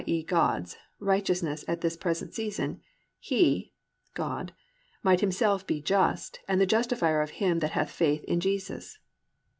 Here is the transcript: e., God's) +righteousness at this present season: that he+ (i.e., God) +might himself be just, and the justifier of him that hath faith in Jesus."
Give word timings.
e., 0.07 0.23
God's) 0.23 0.77
+righteousness 0.97 1.63
at 1.67 1.81
this 1.81 1.95
present 1.95 2.33
season: 2.33 2.77
that 2.77 2.81
he+ 3.19 3.35
(i.e., 3.45 3.73
God) 4.15 4.51
+might 5.03 5.19
himself 5.21 5.67
be 5.67 5.79
just, 5.79 6.39
and 6.47 6.59
the 6.59 6.65
justifier 6.65 7.21
of 7.21 7.29
him 7.29 7.59
that 7.59 7.73
hath 7.73 7.91
faith 7.91 8.23
in 8.23 8.39
Jesus." 8.39 8.97